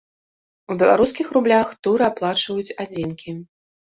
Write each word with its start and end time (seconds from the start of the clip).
У 0.71 0.77
беларускіх 0.79 1.27
рублях 1.35 1.75
туры 1.87 2.03
аплачваюць 2.11 2.75
адзінкі. 2.87 3.37